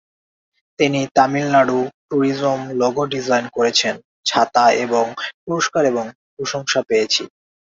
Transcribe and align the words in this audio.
তিনি 0.79 1.01
Tamil Nadu 1.15 1.77
tourism 2.07 2.59
logo 2.81 3.03
design 3.13 3.45
করেছেন 3.55 3.95
ছাতা 4.25 4.65
এবং 4.85 5.05
পুরস্কার 5.43 5.83
এবং 5.91 6.05
প্রশংসা 6.35 6.79
পেয়েছি। 6.89 7.23